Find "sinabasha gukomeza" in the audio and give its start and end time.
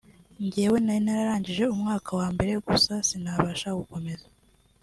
3.07-4.27